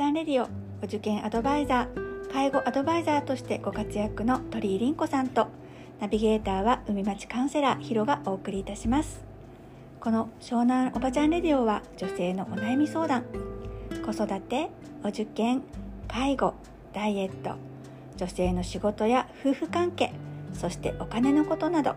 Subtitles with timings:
[0.00, 0.48] ちゃんレディオ
[0.82, 2.32] お受験アドバイザー。
[2.32, 5.48] 介護アドバイザーとしてご活躍の鳥居凛子さんと
[6.00, 9.22] ナビゲーターは海町カウンセラーヒロがお送りいたします。
[10.00, 13.26] この湘南おばちゃんレディオは女性のお悩み相談。
[14.02, 14.70] 子育て
[15.04, 15.60] お受験
[16.08, 16.54] 介護
[16.94, 17.56] ダイエット。
[18.16, 20.14] 女性の仕事や夫婦関係
[20.54, 21.94] そしてお金のことなど。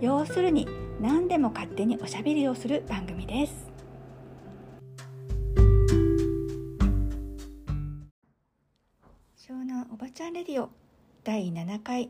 [0.00, 0.66] 要するに
[1.00, 3.73] 何でも勝手におしゃべりをする番組です。
[9.46, 10.70] 湘南おばちゃんレディオ
[11.22, 12.08] 第7回。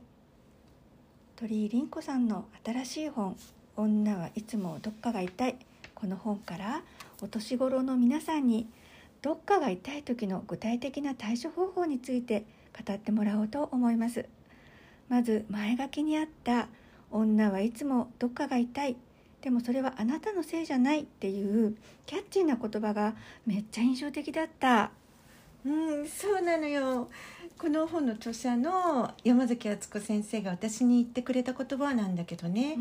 [1.35, 3.37] 鳥居凛子さんの新しい本
[3.77, 5.57] 「女はいつもどっかが痛い」
[5.97, 6.85] この本から
[7.21, 8.69] お年頃の皆さんに
[9.21, 12.45] どっかが痛い時の具体的な対処方法について
[12.87, 14.29] 語ってもらおうと思います。
[15.09, 16.69] まず前書きにあった
[17.11, 18.97] 「女はいつもどっかが痛い」
[19.43, 24.93] でもそれはあなたのせいじゃないっていうキャッチーな言葉がめっちゃ印象的だった。
[25.67, 25.71] う
[26.03, 27.09] んそうなのよ。
[27.57, 32.77] この本の著者の山崎敦子先生が私に言ってくれた言葉なんだけどね、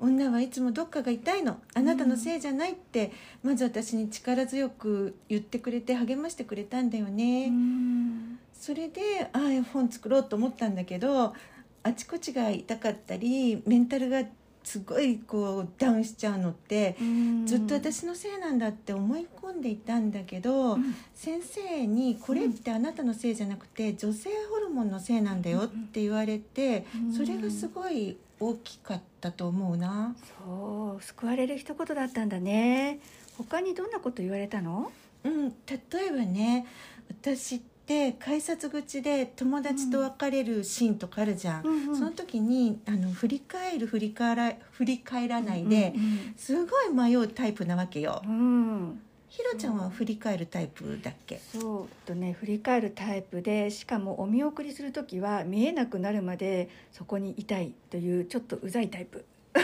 [0.00, 1.60] 女はいつもどっかが痛いの。
[1.74, 8.38] あなたのせいじゃないって、まず私に力強く言ってくれて励ましてくれたんだよね、うん。
[8.52, 11.34] それでああ本作ろうと思ったんだけど
[11.82, 14.22] あちこちが痛かったりメンタルが
[14.62, 17.46] すごいこうダウンしちゃうのってうん。
[17.46, 20.94] ずっと私のせいなんだって思い込んでいたんだけど、うん。
[21.14, 27.12] 先生に「これってあなたのせいじゃなくて女性ホルモンのせいなんだよ」って言われてうん。
[27.12, 30.14] それがすごい大きかったと思うな。
[30.44, 33.00] そう救われる一言だったんだね。
[33.38, 34.92] 他にどんなこと言われたの？
[35.24, 36.66] うん、例えばね
[37.10, 41.96] 私って改札口で友達と別れるシーンとかあるじゃん、うんうん。
[41.96, 48.22] その時にあの振り返る振り返ら振り返らないで、うんすごい迷うタイプなわけよ。
[48.24, 49.00] うん。
[49.28, 51.40] ひろちゃんは振り返るタイプだっけ？
[51.52, 52.06] そう。
[52.06, 59.24] とね振り返るタイプでしかもお見送りする時は見えなくなるまでそこにいたいというちょっとうざいタイプ。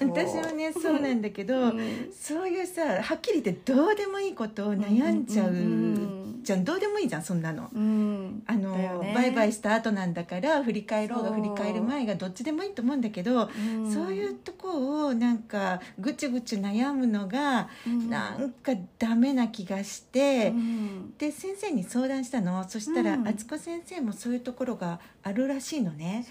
[0.00, 1.00] 私はねそう。
[1.00, 2.08] なんだけど、うん。
[2.12, 5.50] そういうさはっきり言ってどうでもいいことを悩んじゃう、
[6.48, 7.68] じゃんどうでもいいじゃんそんなの。
[7.74, 8.42] うん。
[8.46, 13.92] あのねバイバイした後なんだから振り返ろうが振り返る前がどっちでもいいと思うんだけど、うん。
[13.92, 18.08] そういうとこをなんかぐちぐち悩むのがうん。
[18.08, 21.14] なんかダメな気がして、うん。
[21.18, 22.66] で先生に相談したの。
[22.66, 23.28] そしたらうん。
[23.28, 26.24] 敦子先生もそういうところがあるらしいのね。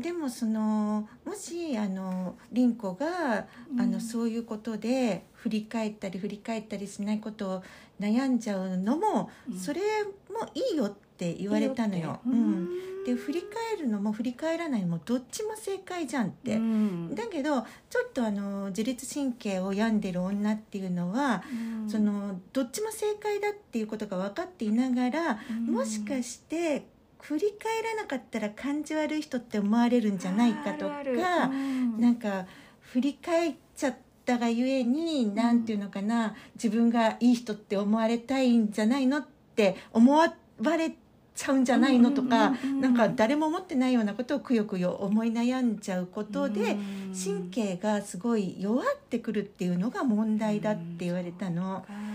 [0.00, 3.80] でもそのもしあの凛子が、うん。
[3.82, 7.62] あのそういうことで振り返ったり振り返ったりしないことを
[8.00, 9.58] 悩んじゃうのも、うん。
[9.58, 12.20] それもいいよって言われたのよ。
[12.26, 12.68] いいうん。
[13.04, 16.56] で振り返るのも振り返らないのもどっちも正解じゃんって。
[16.56, 17.14] うん。
[17.14, 17.66] だけどちょ
[18.08, 21.88] っとあの自律神経を病んでる女っていうのは、うん。
[21.88, 25.66] そのどっちも正解だっていうことが分かっていながら、うん。
[25.72, 26.84] もしかして
[27.20, 32.00] 振り返らなかったら感じ悪い人って思われるんじゃないかとかうん。
[32.00, 32.46] なんか
[32.80, 33.96] 振り返っちゃっ
[34.28, 40.28] たがゆえに何、ていうのかな自分がいい人って思われたいんじゃないのって思わ
[40.76, 40.92] れ
[41.34, 46.98] ちゃうんじゃないのとか、うんうんうんうんなんか誰も思ってないようなことをくよくよ思い悩んじゃうことで、うん。
[47.14, 51.84] 神経がすごい弱ってくるっていうのが問題だって言われたの。
[51.88, 52.07] あ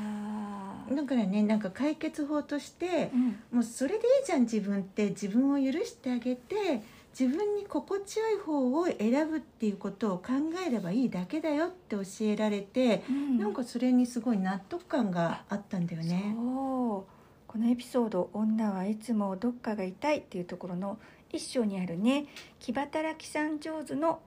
[0.92, 3.40] だからねなんか解決法としてーうん。
[3.52, 5.10] もうそれでいいじゃん自分って。
[5.10, 6.82] 自分を許してあげて
[7.18, 10.32] 自分に心地よい方を選ぶっていうことを考
[10.66, 13.38] えればいいだけだよって教えられて、うん。
[13.38, 16.36] なんかそれにすごい納得感があったんだよね。
[17.54, 20.98] このエピソード「女はいつもどっかが痛い」っていうところの
[21.32, 22.26] 一章にあるね
[22.60, 24.22] 木働きさん上手の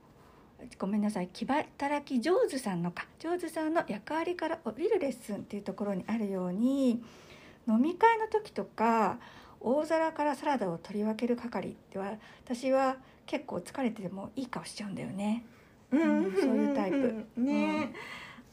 [0.78, 1.28] ごめんなさい。
[1.28, 3.06] 木働き上手さんのか。
[3.18, 7.02] 上手さんの役割から降りるレッスンっていうところにあるように
[7.68, 9.18] 飲み会の時とか
[9.60, 12.12] 大皿からサラダを取り分ける係では
[12.44, 12.96] 私は
[13.26, 15.44] 結構疲れててもいい顔しちゃうんだよね。
[15.90, 16.24] うん。
[16.24, 17.26] うんそういうタイプ。
[17.36, 17.92] ね。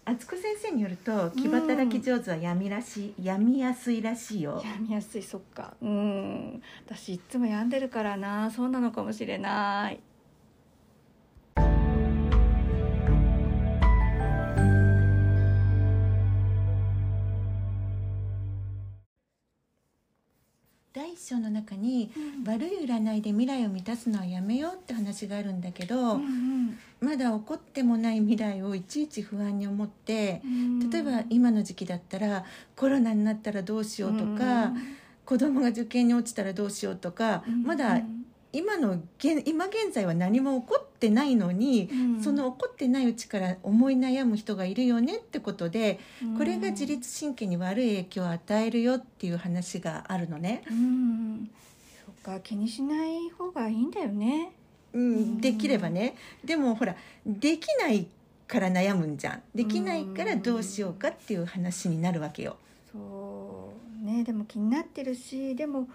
[0.06, 4.62] 敦子先生によると気働き上手は病みらしい病みやすいらしいよ。
[4.64, 5.76] 病みやすいそっか。
[5.82, 6.62] うん。
[6.86, 10.00] 私いっつも病んでるからなそうなのかもしれない
[20.94, 22.12] 第一章の中に
[22.46, 30.90] 悪い占いで未来を満たすのはやめようって話があるんだけど、うんまだ起こってもない未来をいちいち不安に思ってうん。
[30.90, 32.46] 例えば今の時期だったら
[32.78, 34.72] コロナになったらどうしようとか、
[35.26, 38.02] 子供が受験に落ちたらどうしようとか、うんまだ
[38.54, 42.24] 今の現今現在は何も起こってってないのに、うん。
[42.24, 46.38] その怒ってないうちから思い悩む人がいるよねってことで、うん。
[46.38, 50.64] これが自律神経に悪い影響を与えるよっていう話があるのね。
[50.70, 51.50] うん。
[52.06, 54.54] そっか気にしない方がいいんだよね。
[54.94, 56.16] うん、できればね。
[56.46, 56.96] でもほら
[57.26, 58.08] できない
[58.48, 59.42] から悩むんじゃん。
[59.54, 62.56] できないからどうしようかっていう話になるわけよ。
[62.92, 63.74] そ
[64.04, 65.88] うねでも気になってるしでも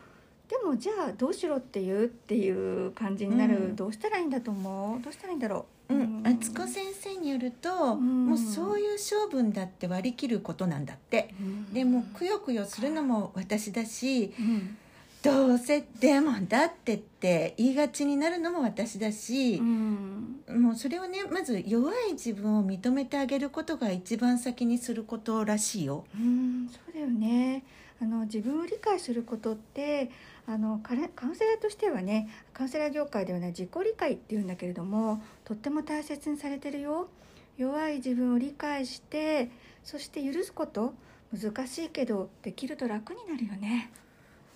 [0.48, 3.76] でもじゃあどうしろっていうっていう感じになる、うん。
[3.76, 5.02] どうしたらいいんだと思う？
[5.02, 5.94] どうしたらいいんだろう？
[5.94, 8.26] うん、敦子先生によると、ん。
[8.26, 11.34] もうそういう性分だって割り切ることなんだって。
[11.38, 11.72] うん。
[11.72, 14.76] でもくよくよするのも私だしうん。
[15.20, 20.40] どうせでもだってって言いがちになるのも私だしう、ん。
[20.48, 26.04] もうそれをねまず弱い自分を認めてあげることが一番先にすることらしいよ。
[26.14, 26.68] うん。
[26.72, 27.64] そうだよね
[28.00, 30.10] あの自分を理解することって
[30.46, 37.08] あのカウンセラーとしてはねカウンセラー業界ではね自己理解っていうんだけれどもとっても大切にされてるよ。
[37.56, 39.50] 弱い自分を理解して
[39.82, 40.94] そして許すこと
[41.36, 43.90] 難しいけどできると楽になるよね。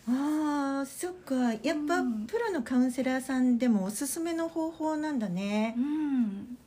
[0.06, 1.52] あーそっか。
[1.62, 2.26] やっぱうん。
[2.26, 5.74] プロのカウンセラーさんでもおすすめの方法なんだね。
[5.76, 5.80] う。
[5.80, 6.58] ん。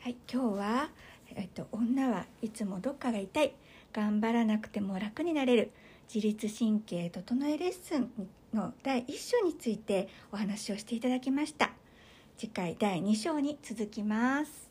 [0.00, 0.88] はい今日は、
[1.36, 3.54] えっと、女はいつもどっかが痛い。
[3.92, 5.70] 頑張らなくても楽になれる。
[6.12, 8.10] 自律神経整えレッスン
[8.54, 11.70] の第1章についてお話をしていただきました。
[12.36, 14.70] 次回第2章に続きます。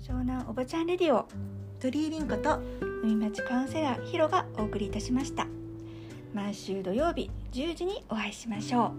[0.00, 1.26] 湘南おばちゃんレディオ。
[1.78, 2.60] 鳥居凛子と
[3.04, 5.46] 海町カウンセラーヒロがお送りいたしました。
[6.34, 8.92] 毎週土曜日10時にお会いしましょ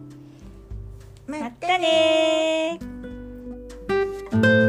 [1.28, 1.32] う。
[1.32, 4.67] ままたねー